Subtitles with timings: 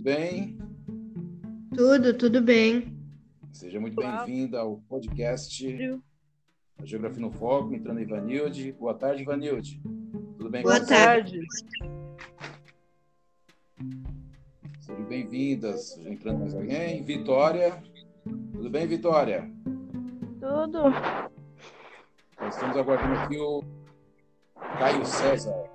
[0.00, 0.58] Tudo bem?
[1.76, 2.96] Tudo, tudo bem.
[3.52, 6.00] Seja muito bem-vinda ao podcast
[6.78, 8.72] a Geografia no Foco, entrando Ivanilde.
[8.72, 9.78] Boa tarde, Ivanilde.
[10.38, 11.38] Tudo bem Boa com tarde.
[14.80, 15.98] Sejam bem-vindas.
[15.98, 17.04] Entrando mais alguém.
[17.04, 17.82] Vitória.
[18.24, 19.52] Tudo bem, Vitória?
[20.40, 20.84] Tudo.
[22.40, 23.62] Nós estamos aguardando aqui o
[24.78, 25.69] Caio César.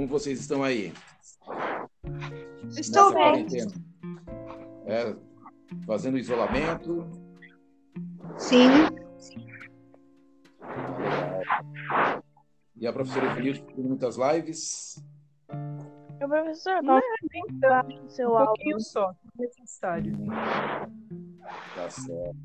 [0.00, 0.94] Como vocês estão aí?
[2.74, 3.46] Estou bem.
[4.86, 5.14] É,
[5.84, 7.06] fazendo isolamento?
[8.38, 8.86] Sim.
[12.76, 15.04] E a professora Evelise tem muitas lives?
[15.50, 20.16] O professor, não é bem seu um pouquinho só, necessário.
[21.74, 22.36] Tá certo.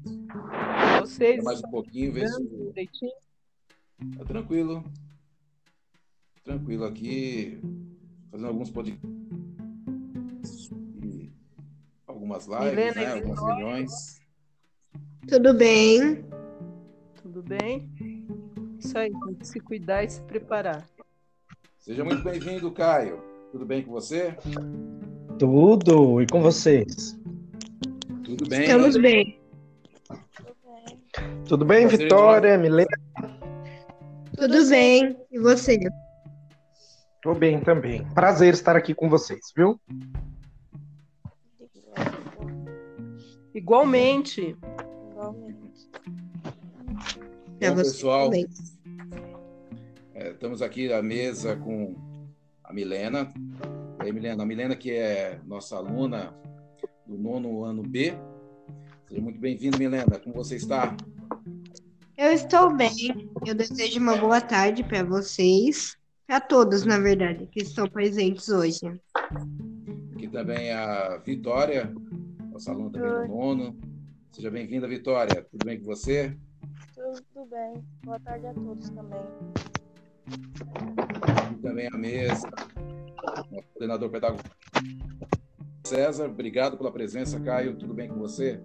[1.00, 2.44] Vocês mais um pouquinho, ver se.
[4.18, 4.84] Tá tranquilo.
[6.46, 7.60] Tranquilo aqui.
[8.30, 9.02] Fazendo alguns podcasts.
[12.06, 13.14] Algumas lives, Helena, né?
[13.14, 14.22] Algumas reuniões.
[15.28, 16.24] Tudo bem.
[17.22, 17.90] Tudo bem?
[18.80, 20.88] Isso aí, tem que se cuidar e se preparar.
[21.80, 23.24] Seja muito bem-vindo, Caio.
[23.52, 24.38] Tudo bem com você?
[25.40, 26.22] Tudo.
[26.22, 27.20] E com vocês?
[28.24, 28.62] Tudo bem.
[28.62, 29.42] Estamos bem.
[31.48, 32.88] Tudo bem, Vitória, Milena?
[34.38, 35.18] Tudo bem.
[35.32, 35.80] E você?
[37.26, 38.06] Tô bem também.
[38.14, 39.82] Prazer estar aqui com vocês, viu?
[43.52, 44.56] Igualmente.
[45.10, 45.90] Igualmente.
[47.60, 48.32] Bom, pessoal,
[50.14, 51.96] é, estamos aqui à mesa com
[52.64, 53.34] a Milena.
[54.02, 56.32] E aí, Milena, a Milena que é nossa aluna
[57.08, 58.14] do nono ano B.
[59.10, 60.20] Seja muito bem-vinda, Milena.
[60.20, 60.96] Como você está?
[62.16, 63.32] Eu estou bem.
[63.44, 65.98] Eu desejo uma boa tarde para vocês,
[66.28, 68.80] para todos, na verdade, que estão presentes hoje.
[70.14, 71.94] Aqui também a Vitória,
[72.52, 73.80] nossa aluna também do nono.
[74.32, 75.46] Seja bem-vinda, Vitória.
[75.50, 76.36] Tudo bem com você?
[76.94, 77.84] Tudo bem.
[78.04, 79.22] Boa tarde a todos também.
[81.22, 82.50] Aqui também a mesa,
[83.52, 84.50] o coordenador pedagógico
[85.86, 86.26] César.
[86.26, 87.78] Obrigado pela presença, Caio.
[87.78, 88.60] Tudo bem com você?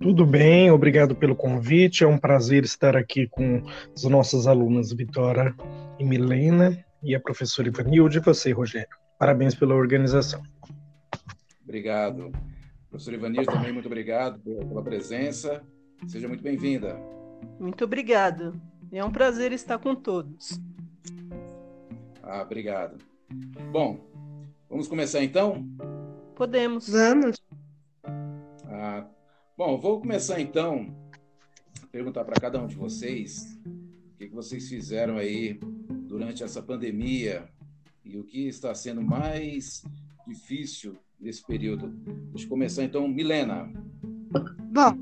[0.00, 2.04] Tudo bem, obrigado pelo convite.
[2.04, 3.62] É um prazer estar aqui com
[3.94, 5.54] as nossas alunas Vitória
[5.98, 8.88] e Milena e a professora Ivanilde e você, Rogério.
[9.18, 10.42] Parabéns pela organização.
[11.62, 12.32] Obrigado.
[12.90, 15.62] Professora Ivanilde, também muito obrigado pela presença.
[16.06, 16.98] Seja muito bem-vinda.
[17.58, 18.60] Muito obrigado.
[18.92, 20.60] É um prazer estar com todos.
[22.22, 22.98] Ah, obrigado.
[23.72, 23.98] Bom,
[24.68, 25.66] vamos começar então?
[26.34, 26.88] Podemos.
[26.88, 27.53] Vamos.
[29.56, 30.92] Bom, vou começar então
[31.80, 35.60] a perguntar para cada um de vocês o que, que vocês fizeram aí
[36.08, 37.48] durante essa pandemia
[38.04, 39.84] e o que está sendo mais
[40.26, 41.86] difícil nesse período.
[42.32, 43.72] Deixa eu começar então, Milena.
[44.72, 44.98] Bom,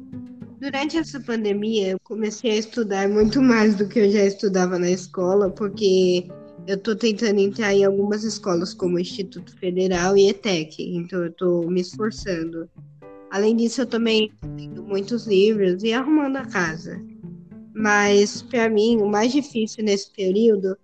[0.60, 4.90] durante essa pandemia eu comecei a estudar muito mais do que eu já estudava na
[4.90, 6.28] escola, porque
[6.66, 11.70] eu estou tentando entrar em algumas escolas como Instituto Federal e ETEC, então eu estou
[11.70, 12.68] me esforçando.
[13.32, 17.02] Além disso, eu também lendo muitos livros e arrumando a casa.
[17.74, 20.76] Mas, para mim, o mais difícil nesse período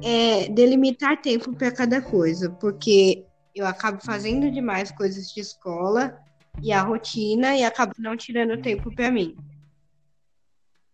[0.00, 6.16] é delimitar tempo para cada coisa, porque eu acabo fazendo demais coisas de escola
[6.62, 9.36] e a rotina e acabo não tirando tempo para mim.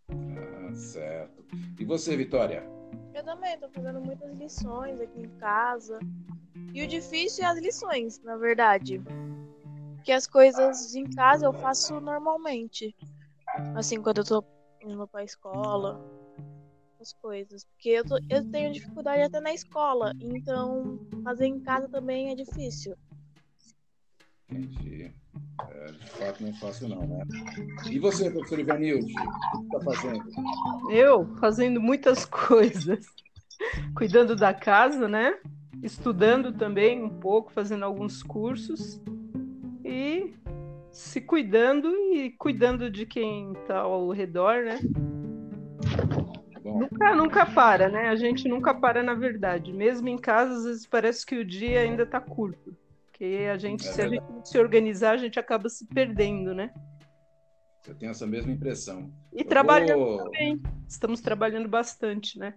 [0.09, 1.45] Ah, certo.
[1.79, 2.65] E você, Vitória?
[3.15, 5.99] Eu também estou fazendo muitas lições aqui em casa.
[6.73, 9.03] E o difícil é as lições, na verdade
[10.05, 12.95] que as coisas em casa eu faço normalmente.
[13.75, 14.45] Assim, quando eu tô
[14.83, 15.99] indo pra escola,
[17.01, 17.65] as coisas.
[17.65, 22.35] Porque eu, tô, eu tenho dificuldade até na escola, então fazer em casa também é
[22.35, 22.95] difícil.
[24.51, 25.11] Entendi.
[25.71, 27.25] É, de fato não é fácil não, né?
[27.91, 30.25] E você, professor Ivanilde, o que está fazendo?
[30.91, 31.35] Eu?
[31.37, 33.07] Fazendo muitas coisas.
[33.97, 35.39] Cuidando da casa, né?
[35.83, 39.01] Estudando também um pouco, fazendo alguns cursos
[39.85, 40.35] e
[40.91, 44.79] se cuidando e cuidando de quem está ao redor, né?
[46.63, 46.79] Bom.
[46.81, 48.09] Nunca, nunca para, né?
[48.09, 49.73] A gente nunca para na verdade.
[49.73, 52.75] Mesmo em casa, às vezes parece que o dia ainda está curto.
[53.07, 54.23] Porque a gente, é se verdade.
[54.23, 56.73] a gente se organizar, a gente acaba se perdendo, né?
[57.87, 59.13] Eu tenho essa mesma impressão.
[59.33, 60.25] E Eu trabalhando vou...
[60.25, 60.63] também.
[60.89, 62.55] Estamos trabalhando bastante, né?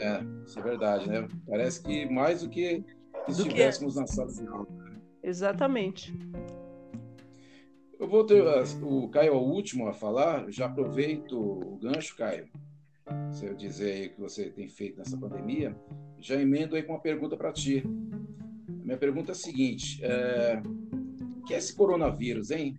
[0.00, 1.28] É, isso é verdade, né?
[1.46, 2.82] Parece que mais do que
[3.28, 4.00] se estivéssemos que...
[4.00, 4.66] na sala de aula.
[5.26, 6.14] Exatamente.
[7.98, 8.44] Eu vou ter
[8.80, 12.48] o Caio é o último a falar, já aproveito o gancho, Caio,
[13.32, 15.74] você dizer aí o que você tem feito nessa pandemia,
[16.20, 17.82] já emendo aí com uma pergunta para ti.
[18.68, 20.62] Minha pergunta é a seguinte: é,
[21.44, 22.78] que é esse coronavírus, hein?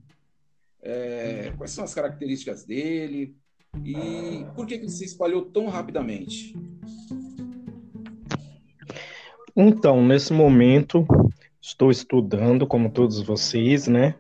[0.81, 3.35] É, quais são as características dele
[3.83, 6.55] e por que, que ele se espalhou tão rapidamente?
[9.53, 11.05] Então, nesse momento,
[11.67, 14.15] estou estudando, como todos vocês, né?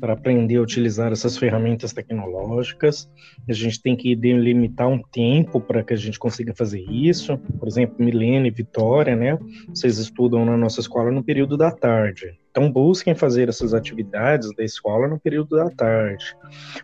[0.00, 3.08] para aprender a utilizar essas ferramentas tecnológicas.
[3.48, 7.38] A gente tem que delimitar um tempo para que a gente consiga fazer isso.
[7.58, 9.38] Por exemplo, Milene e Vitória, né?
[9.68, 12.36] Vocês estudam na nossa escola no período da tarde.
[12.56, 16.24] Então, busquem fazer essas atividades da escola no período da tarde,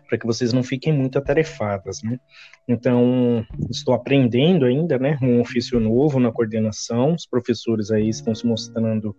[0.07, 2.19] para que vocês não fiquem muito atarefadas, né?
[2.67, 5.17] Então, estou aprendendo ainda, né?
[5.19, 7.15] Um ofício novo na coordenação.
[7.15, 9.15] Os professores aí estão se mostrando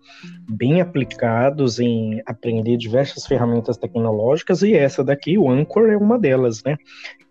[0.48, 6.62] bem aplicados em aprender diversas ferramentas tecnológicas e essa daqui, o Anchor, é uma delas,
[6.62, 6.76] né?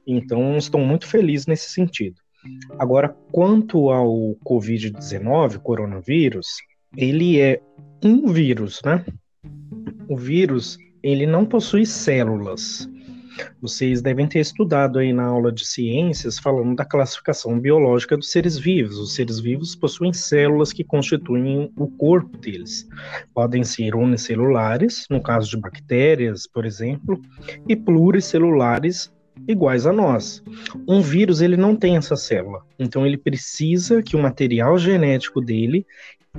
[0.05, 2.17] Então, estou muito feliz nesse sentido.
[2.77, 6.57] Agora, quanto ao Covid-19, coronavírus,
[6.95, 7.61] ele é
[8.03, 9.05] um vírus, né?
[10.07, 12.87] O vírus, ele não possui células.
[13.61, 18.57] Vocês devem ter estudado aí na aula de ciências falando da classificação biológica dos seres
[18.57, 18.97] vivos.
[18.97, 22.87] Os seres vivos possuem células que constituem o corpo deles.
[23.33, 27.19] Podem ser unicelulares, no caso de bactérias, por exemplo,
[27.67, 29.11] e pluricelulares,
[29.47, 30.43] iguais a nós.
[30.87, 35.85] Um vírus ele não tem essa célula, então ele precisa que o material genético dele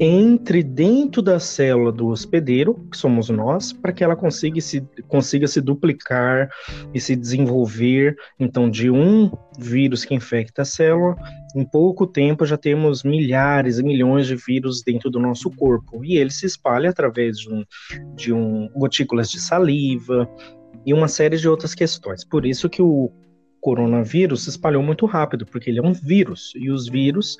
[0.00, 5.46] entre dentro da célula do hospedeiro, que somos nós, para que ela consiga se, consiga
[5.46, 6.50] se duplicar
[6.92, 8.16] e se desenvolver.
[8.38, 11.14] Então, de um vírus que infecta a célula,
[11.54, 16.04] em pouco tempo já temos milhares e milhões de vírus dentro do nosso corpo.
[16.04, 17.64] E ele se espalha através de, um,
[18.16, 20.28] de um, gotículas de saliva
[20.84, 22.24] e uma série de outras questões.
[22.24, 23.10] Por isso que o
[23.60, 26.52] coronavírus se espalhou muito rápido, porque ele é um vírus.
[26.54, 27.38] E os vírus,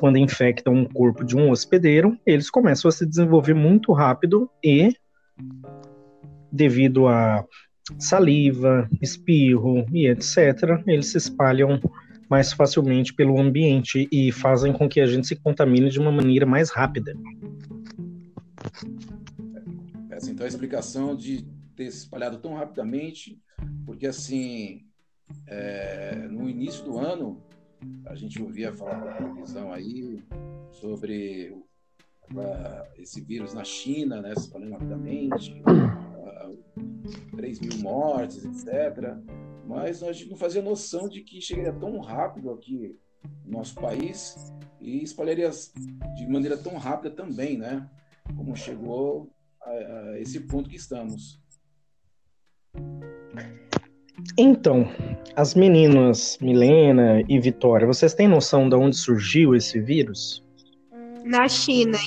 [0.00, 4.94] quando infectam um corpo de um hospedeiro, eles começam a se desenvolver muito rápido e,
[6.50, 7.44] devido a
[7.98, 11.78] saliva, espirro e etc., eles se espalham
[12.30, 16.46] mais facilmente pelo ambiente e fazem com que a gente se contamine de uma maneira
[16.46, 17.14] mais rápida.
[20.10, 21.46] Essa então é a explicação de
[21.78, 23.40] ter se espalhado tão rapidamente,
[23.86, 24.84] porque assim
[25.46, 27.40] é, no início do ano,
[28.06, 30.24] a gente ouvia falar na televisão aí
[30.72, 31.56] sobre
[32.96, 39.16] esse vírus na China, né, se espalhando rapidamente, uh, 3 mil mortes, etc.
[39.64, 42.98] Mas a gente não fazia noção de que chegaria tão rápido aqui
[43.44, 45.50] no nosso país e espalharia
[46.16, 47.88] de maneira tão rápida também, né?
[48.36, 49.30] Como chegou
[49.62, 51.40] a, a esse ponto que estamos.
[54.36, 54.88] Então,
[55.34, 60.44] as meninas Milena e Vitória, vocês têm noção de onde surgiu esse vírus?
[61.24, 61.98] Na China.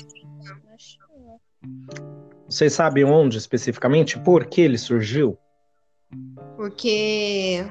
[2.47, 4.19] Vocês sabem onde especificamente?
[4.19, 5.37] Por que ele surgiu?
[6.57, 7.65] Porque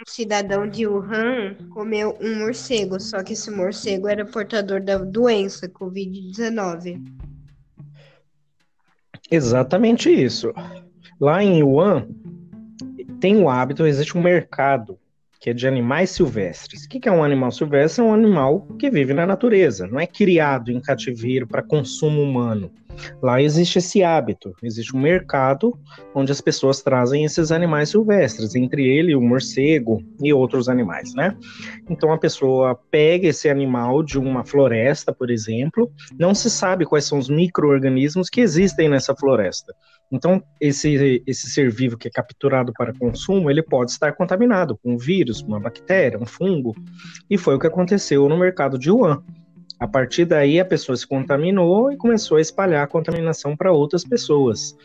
[0.00, 5.68] um cidadão de Wuhan comeu um morcego, só que esse morcego era portador da doença
[5.68, 7.02] Covid-19.
[9.30, 10.52] Exatamente isso.
[11.18, 12.08] Lá em Wuhan,
[13.20, 14.98] tem o hábito, existe um mercado
[15.40, 16.84] que é de animais silvestres.
[16.84, 18.02] O que é um animal silvestre?
[18.02, 22.72] É um animal que vive na natureza, não é criado em cativeiro para consumo humano.
[23.22, 25.78] Lá existe esse hábito, existe um mercado
[26.14, 31.36] onde as pessoas trazem esses animais silvestres, entre ele o morcego e outros animais, né?
[31.88, 37.04] Então a pessoa pega esse animal de uma floresta, por exemplo, não se sabe quais
[37.04, 39.74] são os micro-organismos que existem nessa floresta.
[40.10, 44.94] Então, esse, esse ser vivo que é capturado para consumo, ele pode estar contaminado com
[44.94, 46.74] um vírus, uma bactéria, um fungo.
[47.28, 49.22] E foi o que aconteceu no mercado de Wuhan.
[49.78, 54.04] A partir daí, a pessoa se contaminou e começou a espalhar a contaminação para outras
[54.04, 54.76] pessoas.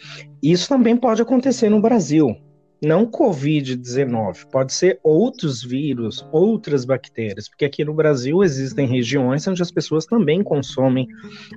[0.43, 2.35] Isso também pode acontecer no Brasil
[2.83, 9.61] não Covid-19, pode ser outros vírus, outras bactérias, porque aqui no Brasil existem regiões onde
[9.61, 11.07] as pessoas também consomem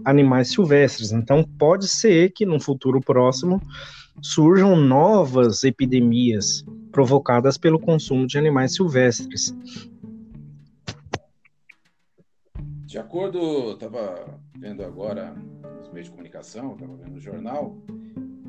[0.05, 1.13] animais silvestres.
[1.13, 3.59] Então, pode ser que no futuro próximo
[4.21, 6.63] surjam novas epidemias
[6.93, 9.57] provocadas pelo consumo de animais silvestres.
[12.95, 17.77] De acordo, estava vendo agora nos meios de comunicação, estava vendo no jornal,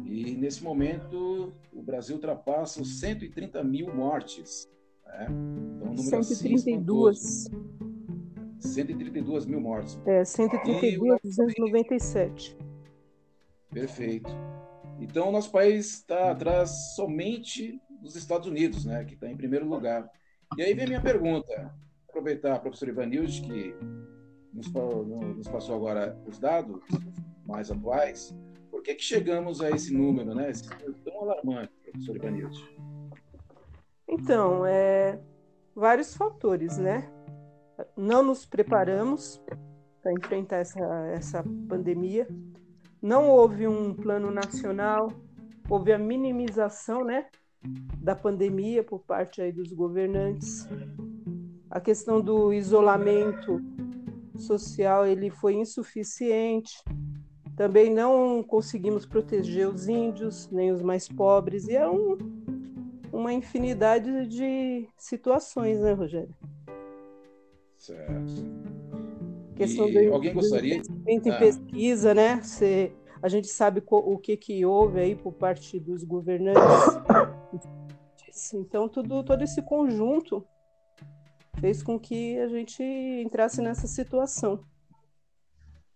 [0.05, 4.69] e nesse momento, o Brasil ultrapassa os 130 mil mortes.
[5.03, 5.29] Né?
[5.77, 7.49] Então, um 132.
[8.59, 9.99] 132 mil mortes.
[10.05, 12.55] É, 132.297.
[13.71, 14.29] Perfeito.
[14.99, 19.67] Então, o nosso país está atrás somente dos Estados Unidos, né, que está em primeiro
[19.67, 20.07] lugar.
[20.55, 21.73] E aí vem a minha pergunta.
[22.07, 23.73] aproveitar a professora Ivanilde, que
[24.55, 26.81] nos, nos, passou agora os dados
[27.45, 28.33] mais atuais.
[28.71, 30.49] Por que, que chegamos a esse número, né?
[30.49, 32.77] Esse número tão alarmante, professora Ivanilde?
[34.07, 35.19] Então, é,
[35.75, 37.11] vários fatores, né?
[37.97, 39.41] Não nos preparamos
[40.01, 40.79] para enfrentar essa,
[41.13, 42.27] essa pandemia.
[43.01, 45.11] Não houve um plano nacional,
[45.69, 47.27] houve a minimização, né,
[47.97, 50.67] da pandemia por parte aí dos governantes.
[51.69, 53.61] A questão do isolamento
[54.41, 56.83] social ele foi insuficiente.
[57.55, 62.17] Também não conseguimos proteger os índios, nem os mais pobres, e é um,
[63.13, 66.35] uma infinidade de situações, né, Rogério?
[67.77, 68.33] Certo.
[69.55, 70.81] Questão e do, alguém gostaria?
[70.81, 71.37] Do em ah.
[71.37, 72.41] pesquisa, né?
[72.41, 76.61] Se, a gente sabe o que, que houve aí por parte dos governantes.
[78.53, 80.45] Então, tudo, todo esse conjunto
[81.65, 82.83] fez com que a gente
[83.25, 84.63] entrasse nessa situação.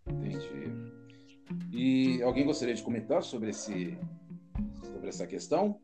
[0.08, 0.74] Entendi.
[1.72, 3.96] E alguém gostaria de comentar sobre, esse,
[4.82, 5.80] sobre essa questão?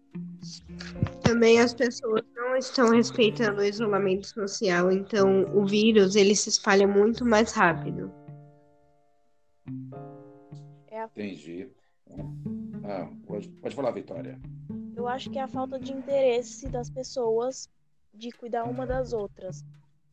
[1.22, 6.88] Também as pessoas não estão respeitando o isolamento social, então o vírus ele se espalha
[6.88, 8.12] muito mais rápido.
[10.88, 11.70] É Entendi.
[12.84, 14.42] Ah, pode, pode falar, Vitória.
[14.96, 17.70] Eu acho que é a falta de interesse das pessoas
[18.15, 19.63] de cuidar uma das outras.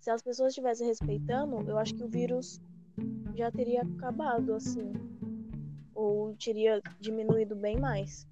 [0.00, 2.60] Se as pessoas estivessem respeitando, eu acho que o vírus
[3.34, 4.92] já teria acabado, assim.
[5.94, 8.26] Ou teria diminuído bem mais.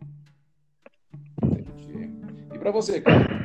[1.42, 2.10] Entendi.
[2.52, 3.40] E para você, cara?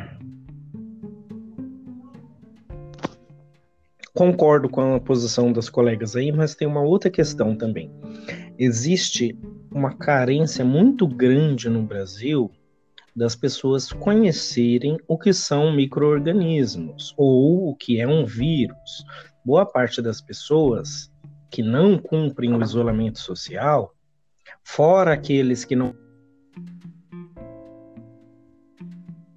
[4.13, 7.91] Concordo com a posição das colegas aí, mas tem uma outra questão também.
[8.57, 9.37] Existe
[9.69, 12.49] uma carência muito grande no Brasil
[13.15, 19.05] das pessoas conhecerem o que são microorganismos ou o que é um vírus.
[19.43, 21.11] Boa parte das pessoas
[21.49, 23.95] que não cumprem o isolamento social,
[24.63, 25.95] fora aqueles que não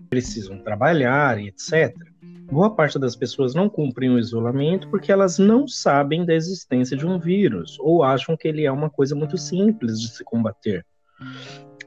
[0.08, 1.94] precisam trabalhar e etc.
[2.50, 7.06] Boa parte das pessoas não cumprem o isolamento porque elas não sabem da existência de
[7.06, 10.84] um vírus ou acham que ele é uma coisa muito simples de se combater.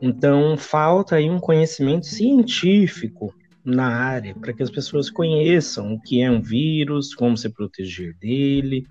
[0.01, 6.21] Então, falta aí um conhecimento científico na área para que as pessoas conheçam o que
[6.21, 8.87] é um vírus, como se proteger dele,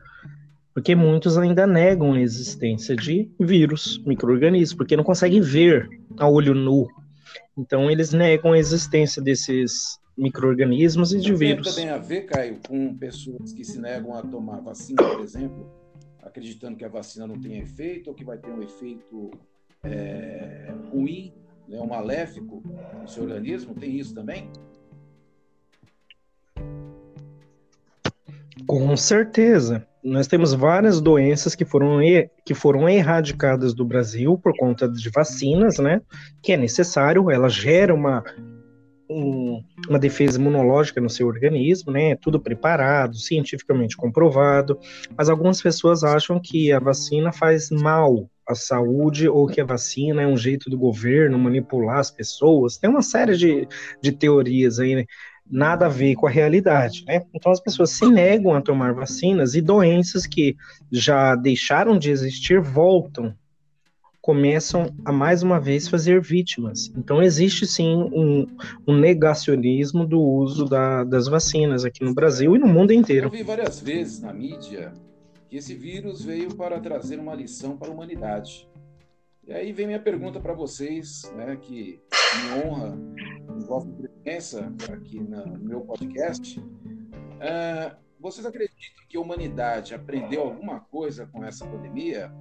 [0.72, 6.54] porque muitos ainda negam a existência de vírus, microorganismos, porque não conseguem ver a olho
[6.54, 6.86] nu.
[7.58, 11.74] Então, eles negam a existência desses microorganismos e de vírus.
[11.74, 15.68] Tem a ver, Caio, com pessoas que se negam a tomar vacina, por exemplo,
[16.22, 19.30] acreditando que a vacina não tem efeito ou que vai ter um efeito
[19.84, 21.32] é, ruim,
[21.68, 22.62] né, um maléfico
[23.00, 23.74] no seu organismo?
[23.74, 24.50] Tem isso também?
[28.66, 29.86] Com certeza.
[30.02, 31.98] Nós temos várias doenças que foram,
[32.44, 36.00] que foram erradicadas do Brasil por conta de vacinas, né?
[36.42, 38.24] Que é necessário, ela gera uma,
[39.10, 42.16] um, uma defesa imunológica no seu organismo, né?
[42.16, 44.78] Tudo preparado, cientificamente comprovado.
[45.16, 50.22] Mas algumas pessoas acham que a vacina faz mal a saúde ou que a vacina
[50.22, 52.76] é um jeito do governo manipular as pessoas.
[52.76, 53.68] Tem uma série de,
[54.02, 55.04] de teorias aí, né?
[55.50, 57.24] nada a ver com a realidade, né?
[57.34, 60.56] Então as pessoas se negam a tomar vacinas e doenças que
[60.92, 63.34] já deixaram de existir voltam,
[64.20, 66.92] começam a mais uma vez fazer vítimas.
[66.96, 68.46] Então existe sim um,
[68.86, 73.26] um negacionismo do uso da, das vacinas aqui no Brasil e no mundo inteiro.
[73.26, 74.92] Eu vi várias vezes na mídia
[75.50, 78.70] que esse vírus veio para trazer uma lição para a humanidade.
[79.42, 82.00] E aí vem minha pergunta para vocês, né, que
[82.36, 82.96] me honra,
[83.58, 86.60] envolve presença aqui no meu podcast.
[86.60, 92.32] Uh, vocês acreditam que a humanidade aprendeu alguma coisa com essa pandemia?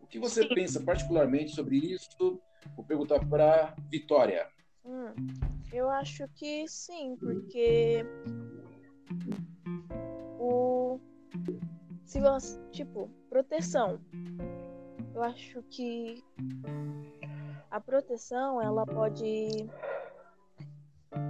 [0.00, 0.48] O que você sim.
[0.52, 2.40] pensa particularmente sobre isso?
[2.74, 4.48] Vou perguntar para Vitória.
[4.84, 5.14] Hum,
[5.72, 8.04] eu acho que sim, porque
[10.40, 10.98] o
[12.08, 14.00] se você, tipo, proteção.
[15.14, 16.24] Eu acho que
[17.70, 19.68] a proteção, ela pode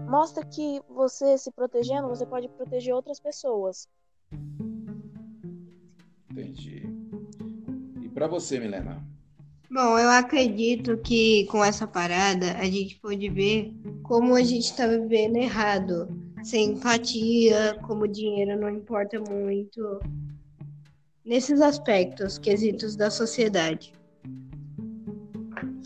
[0.09, 3.89] mostra que você se protegendo, você pode proteger outras pessoas.
[6.31, 6.85] Entendi.
[8.01, 9.05] E para você, Milena?
[9.69, 14.87] Bom, eu acredito que com essa parada a gente pode ver como a gente está
[14.87, 16.09] vivendo errado,
[16.45, 20.01] sem empatia, como o dinheiro não importa muito,
[21.29, 23.93] nesses aspectos, quesitos da sociedade.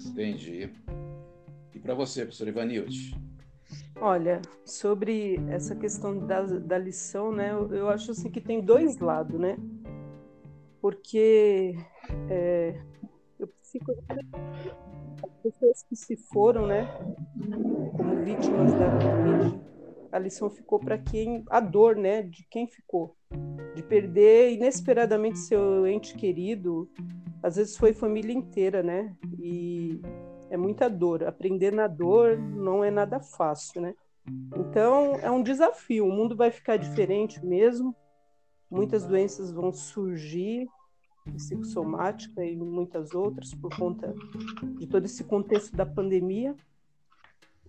[0.06, 0.70] Entendi.
[1.74, 3.20] E para você, professor Ivanilde?
[4.00, 8.98] Olha, sobre essa questão da, da lição, né, eu, eu, acho assim que tem dois
[8.98, 9.56] lados, né?
[10.80, 11.74] Porque
[12.30, 12.80] é,
[13.38, 16.86] eu fico as pessoas que se foram, né,
[17.96, 19.71] como vítimas da Covid,
[20.12, 23.16] a lição ficou para quem a dor, né, de quem ficou,
[23.74, 26.88] de perder inesperadamente seu ente querido,
[27.42, 29.16] às vezes foi família inteira, né?
[29.40, 30.00] E
[30.50, 31.24] é muita dor.
[31.24, 33.94] Aprender na dor não é nada fácil, né?
[34.56, 36.06] Então é um desafio.
[36.06, 37.96] O mundo vai ficar diferente mesmo.
[38.70, 40.68] Muitas doenças vão surgir,
[41.34, 44.14] psicossomática e muitas outras por conta
[44.78, 46.54] de todo esse contexto da pandemia.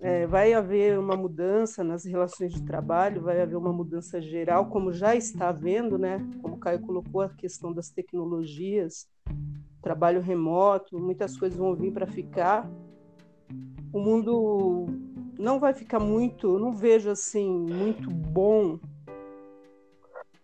[0.03, 4.91] É, vai haver uma mudança nas relações de trabalho, vai haver uma mudança geral, como
[4.91, 6.19] já está havendo, né?
[6.41, 9.07] Como o Caio colocou, a questão das tecnologias,
[9.81, 12.69] trabalho remoto, muitas coisas vão vir para ficar.
[13.93, 14.87] O mundo
[15.39, 18.77] não vai ficar muito, não vejo assim, muito bom,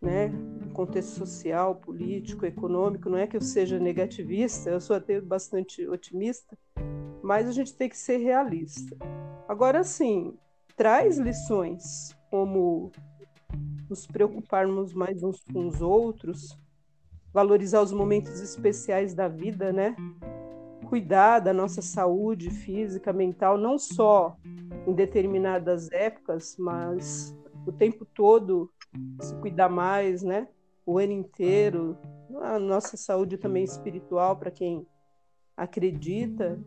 [0.01, 0.31] né?
[0.71, 6.57] Contexto social, político, econômico, não é que eu seja negativista, eu sou até bastante otimista,
[7.21, 8.95] mas a gente tem que ser realista.
[9.49, 10.37] Agora sim,
[10.77, 12.91] traz lições como
[13.89, 16.55] nos preocuparmos mais uns com os outros,
[17.33, 19.95] valorizar os momentos especiais da vida, né?
[20.87, 24.37] Cuidar da nossa saúde física, mental, não só
[24.85, 28.69] em determinadas épocas, mas o tempo todo
[29.19, 30.47] se cuidar mais, né?
[30.85, 31.97] O ano inteiro,
[32.43, 34.85] a nossa saúde também espiritual para quem
[35.57, 36.59] acredita.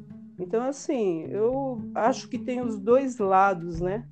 [0.42, 4.06] Então, assim, eu acho que tem os dois lados, né?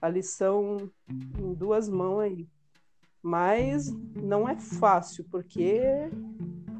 [0.00, 0.90] A lição
[1.38, 2.48] em duas mãos aí
[3.22, 5.80] mas não é fácil, porque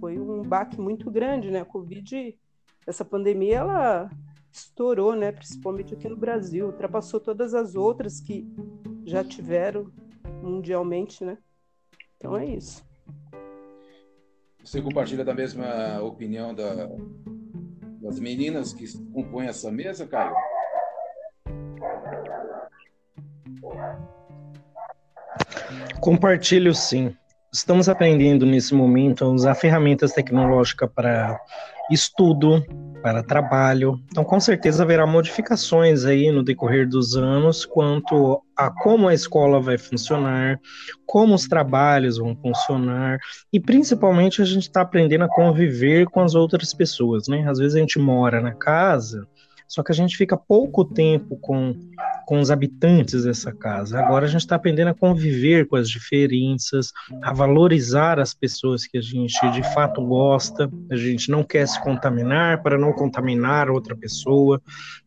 [0.01, 1.61] foi um baque muito grande, né?
[1.61, 2.37] A Covid,
[2.87, 4.11] essa pandemia, ela
[4.53, 5.33] estourou, né?
[5.33, 8.47] Principalmente aqui no Brasil, ultrapassou todas as outras que
[9.05, 9.91] já tiveram
[10.43, 11.39] mundialmente, né?
[12.17, 12.83] Então é isso.
[14.65, 16.89] Você compartilha da mesma opinião da,
[18.01, 20.35] das meninas que compõem essa mesa, Caio?
[26.01, 27.15] Compartilho sim.
[27.53, 31.41] Estamos aprendendo nesse momento a usar ferramentas tecnológicas para
[31.91, 32.65] estudo,
[33.03, 33.99] para trabalho.
[34.11, 39.61] Então, com certeza haverá modificações aí no decorrer dos anos quanto a como a escola
[39.61, 40.61] vai funcionar,
[41.07, 43.19] como os trabalhos vão funcionar
[43.53, 47.49] e principalmente a gente está aprendendo a conviver com as outras pessoas, né?
[47.49, 49.27] Às vezes a gente mora na casa
[49.69, 51.75] só que a gente fica pouco tempo com,
[52.29, 53.99] com os habitantes dessa casa.
[53.99, 58.99] Agora a gente está aprendendo a conviver com as diferenças, a valorizar as pessoas que
[58.99, 60.71] a gente de fato gosta.
[60.91, 64.61] A gente não quer se contaminar para não contaminar outra pessoa.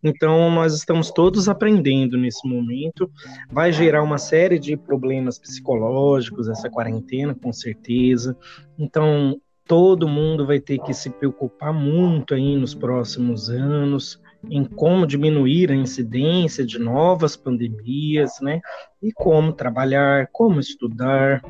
[0.04, 3.08] Então nós estamos todos aprendendo nesse momento.
[3.52, 8.36] Vai gerar uma série de problemas psicológicos essa quarentena, com certeza.
[8.80, 15.06] Então todo mundo vai ter que se preocupar muito aí nos próximos anos em como
[15.06, 18.62] diminuir a incidência de novas pandemias, né?
[19.02, 21.44] E como trabalhar, como estudar.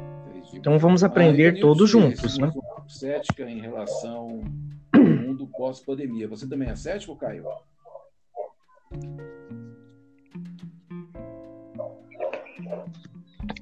[0.53, 2.51] Então vamos aprender ah, todos juntos, né?
[2.87, 4.43] Cética em relação
[4.93, 6.27] ao mundo pós-pandemia.
[6.27, 7.45] Você também é cético, Caio?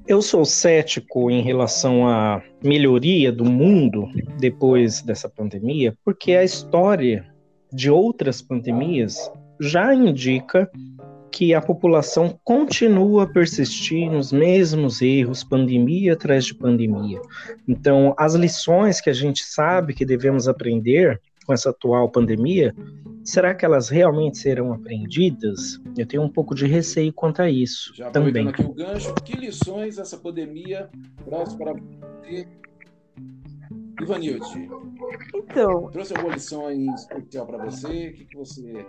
[0.08, 7.29] Eu sou cético em relação à melhoria do mundo depois dessa pandemia, porque a história
[7.72, 10.70] de outras pandemias já indica
[11.32, 17.22] que a população continua a persistir nos mesmos erros, pandemia atrás de pandemia.
[17.68, 22.76] Então, as lições que a gente sabe que devemos aprender com essa atual pandemia,
[23.24, 25.80] será que elas realmente serão aprendidas?
[25.98, 28.48] Eu tenho um pouco de receio quanto a isso Já também.
[28.48, 30.90] aqui o gancho, que lições essa pandemia
[31.26, 32.48] traz para você
[34.02, 34.70] Ivanilde,
[35.34, 38.10] então, trouxe alguma lição especial para você?
[38.10, 38.86] O que, que você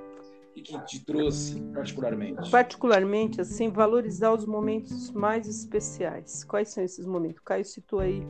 [0.50, 2.50] o que, que te trouxe particularmente?
[2.50, 6.44] Particularmente, assim, valorizar os momentos mais especiais.
[6.44, 7.40] Quais são esses momentos?
[7.40, 8.26] O Caio citou aí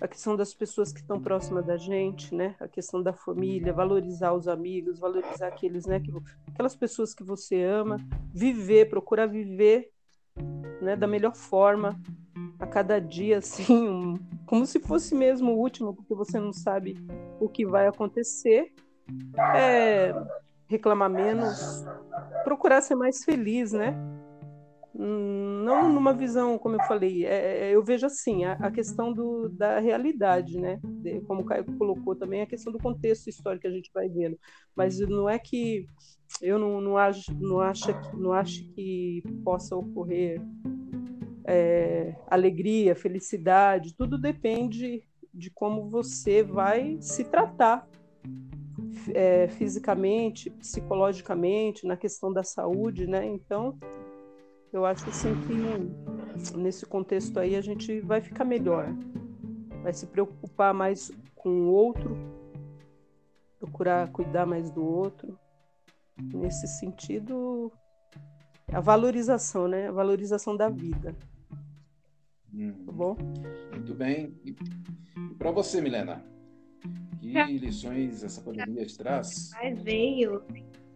[0.00, 2.54] a questão das pessoas que estão próximas da gente, né?
[2.60, 5.98] A questão da família, valorizar os amigos, valorizar aqueles, né?
[5.98, 6.12] Que,
[6.48, 7.98] aquelas pessoas que você ama,
[8.32, 9.90] viver, procurar viver,
[10.80, 10.94] né?
[10.94, 12.00] Da melhor forma,
[12.58, 14.14] a cada dia, assim, um,
[14.46, 16.96] como se fosse mesmo o último, porque você não sabe
[17.40, 18.72] o que vai acontecer.
[19.54, 20.12] É,
[20.68, 21.84] reclamar menos,
[22.44, 23.94] procurar ser mais feliz, né?
[24.98, 29.48] Não numa visão, como eu falei, é, é, eu vejo assim, a, a, questão do,
[29.50, 30.80] da realidade, né?
[30.82, 34.08] De, como o Caio colocou também, a questão do contexto histórico que a gente vai
[34.08, 34.38] vendo.
[34.74, 35.86] Mas não é que
[36.40, 40.40] eu não, não, acho, não, acho, não acho que possa ocorrer
[41.46, 47.88] é, alegria, felicidade, tudo depende de como você vai se tratar
[49.14, 53.24] é, fisicamente, psicologicamente, na questão da saúde, né?
[53.24, 53.78] Então,
[54.72, 58.88] eu acho assim que nesse contexto aí a gente vai ficar melhor,
[59.82, 62.16] vai se preocupar mais com o outro,
[63.60, 65.38] procurar cuidar mais do outro.
[66.18, 67.70] Nesse sentido,
[68.72, 69.88] a valorização, né?
[69.88, 71.14] A valorização da vida.
[72.56, 72.72] Hum.
[72.86, 73.16] Tá bom?
[73.72, 74.34] Muito bem.
[74.44, 76.24] E, e para você, Milena?
[77.20, 79.50] Que lições essa pandemia te traz?
[79.52, 80.42] Mas veio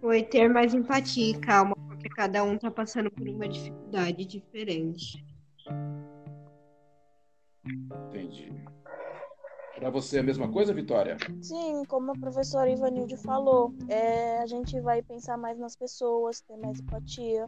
[0.00, 5.24] foi ter mais empatia e calma, porque cada um está passando por uma dificuldade diferente.
[8.08, 8.50] Entendi.
[9.74, 11.16] Para você a mesma coisa, Vitória?
[11.42, 16.56] Sim, como a professora Ivanilde falou, é, a gente vai pensar mais nas pessoas, ter
[16.56, 17.46] mais empatia.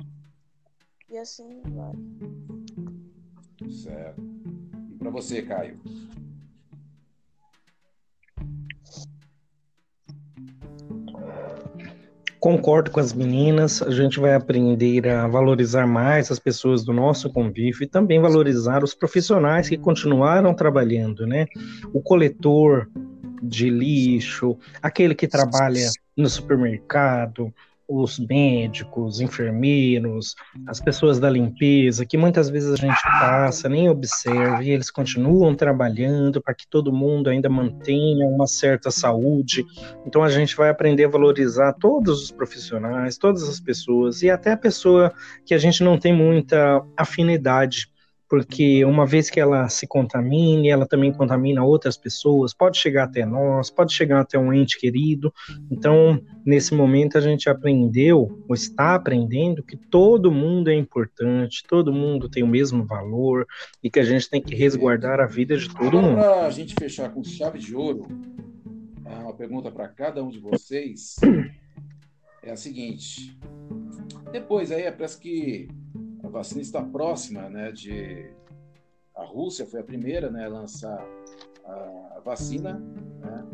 [1.10, 2.81] E assim vai.
[3.82, 4.22] Certo.
[4.92, 5.76] E para você, Caio?
[12.38, 17.32] Concordo com as meninas, a gente vai aprender a valorizar mais as pessoas do nosso
[17.32, 21.46] convívio e também valorizar os profissionais que continuaram trabalhando, né?
[21.92, 22.88] O coletor
[23.42, 27.52] de lixo, aquele que trabalha no supermercado,
[27.88, 30.34] os médicos, enfermeiros,
[30.66, 35.54] as pessoas da limpeza, que muitas vezes a gente passa, nem observa, e eles continuam
[35.54, 39.64] trabalhando para que todo mundo ainda mantenha uma certa saúde.
[40.06, 44.52] Então a gente vai aprender a valorizar todos os profissionais, todas as pessoas, e até
[44.52, 45.12] a pessoa
[45.44, 47.91] que a gente não tem muita afinidade
[48.32, 53.26] porque uma vez que ela se contamine, ela também contamina outras pessoas, pode chegar até
[53.26, 55.30] nós, pode chegar até um ente querido.
[55.70, 61.92] Então, nesse momento, a gente aprendeu, ou está aprendendo, que todo mundo é importante, todo
[61.92, 63.46] mundo tem o mesmo valor
[63.82, 66.14] e que a gente tem que resguardar a vida de todo mundo.
[66.14, 68.08] Para a gente fechar com chave de ouro,
[69.04, 71.16] uma pergunta para cada um de vocês
[72.42, 73.38] é a seguinte:
[74.32, 75.68] depois aí, parece que
[76.32, 78.34] vacina está próxima, né, de
[79.14, 81.06] a Rússia foi a primeira, né, a lançar
[81.64, 82.78] a vacina,
[83.20, 83.46] né?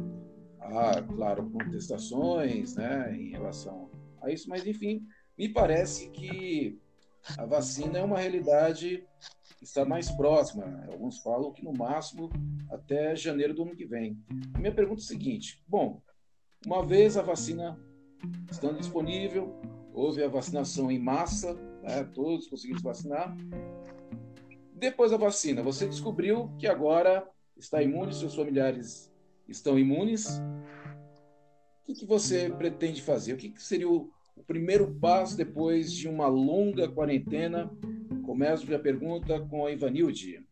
[0.61, 3.91] Há, claro, contestações, né, em relação
[4.23, 6.79] a isso, mas enfim, me parece que
[7.37, 9.05] a vacina é uma realidade
[9.59, 10.87] que está mais próxima.
[10.91, 12.31] Alguns falam que no máximo
[12.71, 14.17] até janeiro do ano que vem.
[14.55, 16.01] A minha pergunta é a seguinte: bom,
[16.64, 17.79] uma vez a vacina
[18.51, 19.61] estando disponível,
[19.93, 22.05] houve a vacinação em massa, né?
[22.14, 23.37] todos conseguiram se vacinar.
[24.75, 29.12] Depois da vacina, você descobriu que agora está imune, seus familiares
[29.49, 30.41] estão imunes.
[31.83, 33.33] O que, que você pretende fazer?
[33.33, 37.71] O que, que seria o, o, primeiro passo depois de uma longa quarentena?
[38.25, 40.45] Começo a pergunta com a Ivanilde.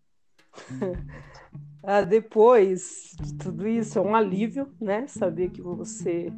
[1.85, 5.07] ah, depois de tudo isso, é um alívio, né?
[5.07, 6.33] Saber que você.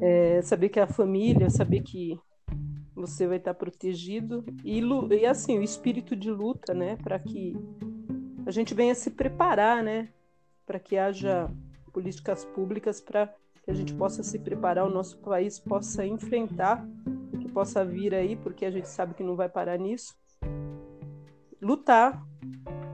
[0.00, 2.18] É, saber que a família, saber que
[2.94, 7.56] você vai estar protegido e, e assim o espírito de luta, né, para que
[8.46, 10.08] a gente venha se preparar, né,
[10.66, 11.50] para que haja
[11.92, 13.26] políticas públicas para
[13.64, 16.86] que a gente possa se preparar, o nosso país possa enfrentar
[17.42, 20.14] que possa vir aí, porque a gente sabe que não vai parar nisso.
[21.60, 22.24] Lutar,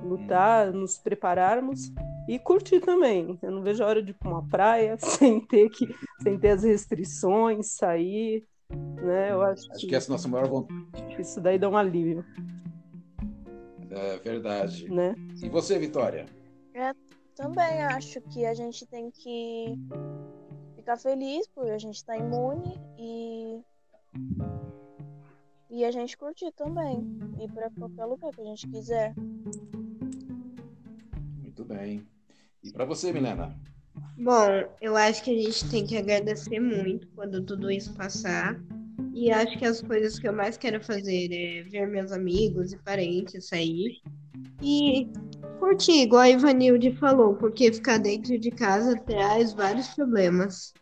[0.03, 1.93] lutar, nos prepararmos
[2.29, 3.39] e curtir também.
[3.43, 5.87] Eu não vejo a hora de ir para uma praia sem ter que,
[6.23, 9.33] sem ter as restrições, sair, né?
[9.33, 10.83] Eu acho, acho que, que essa é a nossa maior vontade.
[11.19, 12.25] Isso daí dá um alívio.
[13.91, 14.89] É verdade.
[14.89, 15.15] Né?
[15.43, 16.27] E você, Vitória?
[16.75, 16.93] É,
[17.35, 19.75] também acho que a gente tem que
[20.77, 23.61] ficar feliz por a gente estar tá imune e
[25.71, 26.99] e a gente curtir também
[27.39, 29.15] ir para qualquer lugar que a gente quiser.
[31.43, 32.07] Muito bem.
[32.63, 33.55] E para você, Milena?
[34.21, 38.61] Bom, eu acho que a gente tem que agradecer muito quando tudo isso passar.
[39.15, 42.79] E acho que as coisas que eu mais quero fazer é ver meus amigos e
[42.79, 44.01] parentes sair.
[44.61, 45.09] E
[45.61, 50.73] curtir, igual a Ivanilde falou, porque ficar dentro de casa traz vários problemas.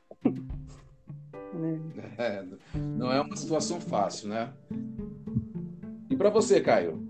[2.19, 2.43] É,
[2.75, 4.53] não é uma situação fácil, né?
[6.09, 7.06] E para você, Caio?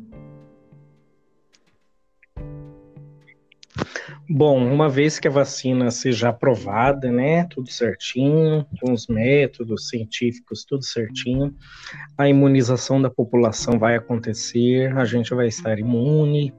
[4.28, 10.64] Bom, uma vez que a vacina seja aprovada, né, tudo certinho, com os métodos científicos,
[10.64, 11.54] tudo certinho,
[12.18, 16.52] a imunização da população vai acontecer, a gente vai estar imune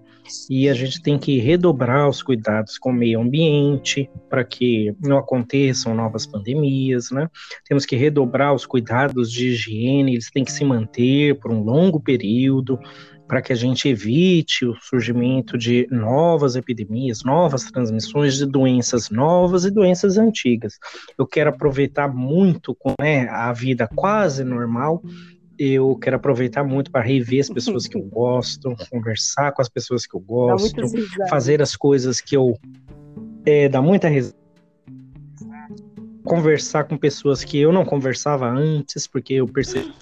[0.49, 5.17] e a gente tem que redobrar os cuidados com o meio ambiente para que não
[5.17, 7.29] aconteçam novas pandemias, né?
[7.65, 11.99] Temos que redobrar os cuidados de higiene, eles têm que se manter por um longo
[11.99, 12.79] período
[13.27, 19.65] para que a gente evite o surgimento de novas epidemias, novas transmissões de doenças novas
[19.65, 20.79] e doenças antigas.
[21.17, 25.03] Eu quero aproveitar muito com né, a vida quase normal.
[25.59, 30.05] Eu quero aproveitar muito para rever as pessoas que eu gosto, conversar com as pessoas
[30.05, 30.81] que eu gosto,
[31.29, 32.57] fazer as coisas que eu
[33.45, 34.37] é, dá muita risada
[36.27, 39.93] conversar com pessoas que eu não conversava antes, porque eu percebi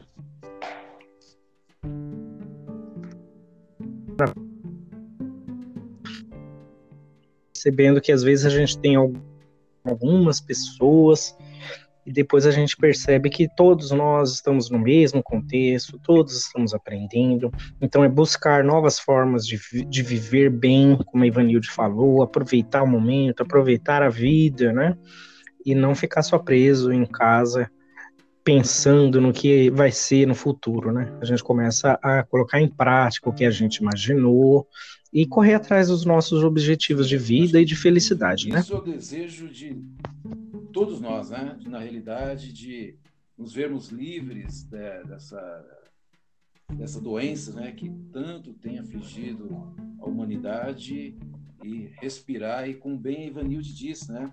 [7.54, 8.96] percebendo que às vezes a gente tem
[9.84, 11.36] algumas pessoas
[12.06, 17.52] e depois a gente percebe que todos nós estamos no mesmo contexto, todos estamos aprendendo.
[17.82, 22.88] Então é buscar novas formas de, de viver bem, como a Ivanilde falou, aproveitar o
[22.88, 24.96] momento, aproveitar a vida, né?
[25.66, 27.72] E não ficar só preso em casa
[28.46, 31.12] pensando no que vai ser no futuro, né?
[31.20, 34.68] A gente começa a colocar em prática o que a gente imaginou
[35.12, 38.60] e correr atrás dos nossos objetivos de vida e de felicidade, né?
[38.60, 39.76] Isso é o desejo de
[40.72, 41.58] todos nós, né?
[41.66, 42.96] Na realidade, de
[43.36, 45.66] nos vermos livres de, dessa
[46.72, 47.72] dessa doença, né?
[47.72, 51.18] Que tanto tem afligido a humanidade
[51.64, 54.32] e respirar e com bem Ivanilde disse, né?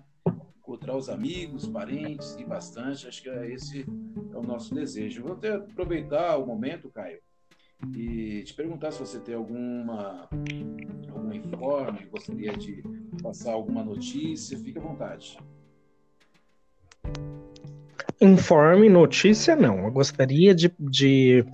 [0.63, 3.05] Encontrar os amigos, parentes e bastante.
[3.05, 3.85] Acho que é esse
[4.33, 5.23] é o nosso desejo.
[5.23, 7.19] Vou até aproveitar o momento, Caio,
[7.93, 10.29] e te perguntar se você tem alguma
[11.13, 12.81] algum informe, gostaria de
[13.21, 15.37] passar alguma notícia, fique à vontade.
[18.21, 19.83] Informe, notícia, não.
[19.83, 21.45] Eu gostaria de, de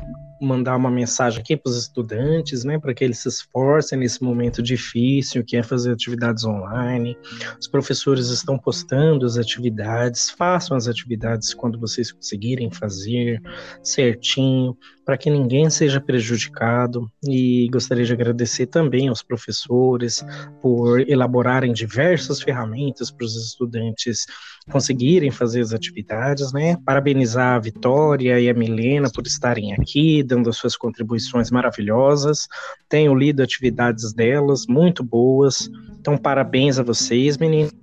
[0.41, 4.61] mandar uma mensagem aqui para os estudantes, né, para que eles se esforcem nesse momento
[4.61, 7.17] difícil que é fazer atividades online.
[7.59, 13.41] Os professores estão postando as atividades, façam as atividades quando vocês conseguirem fazer
[13.83, 14.77] certinho,
[15.09, 17.09] para que ninguém seja prejudicado.
[17.27, 20.23] E gostaria de agradecer também aos professores
[20.61, 24.27] por elaborarem diversas ferramentas para os estudantes
[24.69, 26.77] conseguirem fazer as atividades, né?
[26.85, 32.47] Parabenizar a Vitória e a Milena por estarem aqui, dando as suas contribuições maravilhosas.
[32.87, 35.71] Tenho lido atividades delas, muito boas.
[35.99, 37.73] Então, parabéns a vocês, meninos.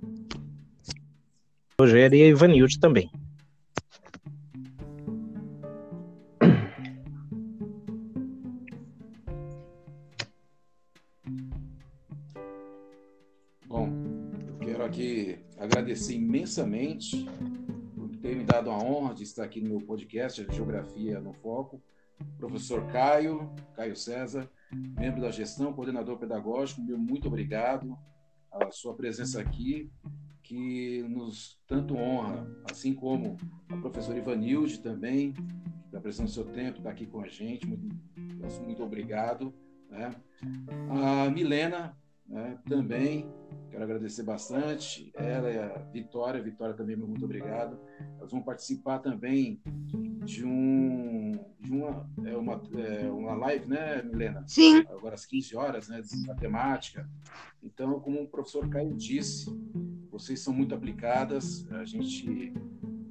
[1.77, 3.11] Rogério e a Ivanilde também.
[14.77, 17.25] Quero aqui agradecer imensamente
[17.95, 21.81] por ter me dado a honra de estar aqui no meu podcast Geografia no Foco.
[22.37, 27.97] Professor Caio, Caio César, membro da gestão, coordenador pedagógico, meu muito obrigado
[28.51, 29.91] a sua presença aqui,
[30.43, 33.35] que nos tanto honra, assim como
[33.69, 35.33] a professora Ivanilde também,
[35.87, 37.95] está prestando seu tempo, está aqui com a gente, muito,
[38.63, 39.51] muito obrigado.
[39.89, 40.11] Né?
[40.91, 43.27] A Milena, né, também,
[43.77, 47.79] quero agradecer bastante, ela e a Vitória, Vitória também, muito obrigado.
[48.17, 49.61] Elas vão participar também
[50.25, 54.43] de um de uma é uma, é uma live, né, Milena?
[54.47, 54.79] Sim.
[54.89, 57.07] Agora às 15 horas, né, de matemática.
[57.61, 59.45] Então, como o professor Caio disse,
[60.09, 62.53] vocês são muito aplicadas, a gente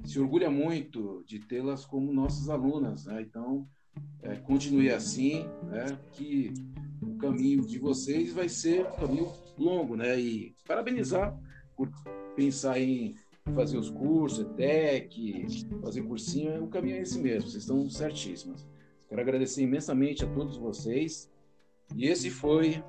[0.03, 3.21] se orgulha muito de tê-las como nossas alunas, né?
[3.21, 3.67] Então,
[4.21, 5.97] é, continue assim, né?
[6.11, 6.53] Que
[7.01, 10.19] o caminho de vocês vai ser um caminho longo, né?
[10.19, 11.37] E parabenizar
[11.75, 11.89] por
[12.35, 13.15] pensar em
[13.55, 15.45] fazer os cursos, ETEC,
[15.81, 18.67] fazer cursinho, o caminho é esse mesmo, vocês estão certíssimas.
[19.07, 21.31] Quero agradecer imensamente a todos vocês.
[21.95, 22.83] E esse foi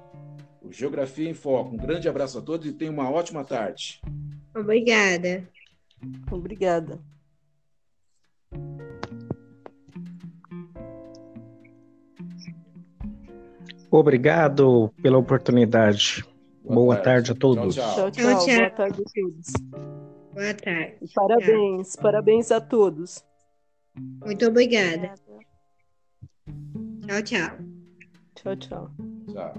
[0.61, 1.75] o Geografia em Foco.
[1.75, 4.01] Um grande abraço a todos e tenham uma ótima tarde.
[4.55, 5.49] Obrigada.
[6.31, 7.01] Obrigada.
[13.91, 16.25] Obrigado pela oportunidade.
[16.69, 17.05] Boa, Boa tarde.
[17.05, 17.33] tarde.
[17.33, 17.75] a todos.
[17.75, 18.11] Tchau tchau.
[18.11, 18.57] tchau, tchau.
[18.57, 19.53] Boa tarde a todos.
[20.35, 20.99] Boa tarde.
[21.15, 22.03] Parabéns, tchau.
[22.03, 23.25] parabéns a todos.
[24.25, 25.15] Muito obrigada.
[27.07, 27.59] Tchau, tchau.
[28.35, 28.91] Tchau, tchau.
[29.33, 29.55] Tchau.